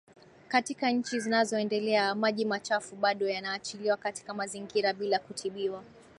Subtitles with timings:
[0.47, 5.83] Katika nchi zinazoendelea maji machafu bado yanaachiliwa katika mazingira bila kutibiwa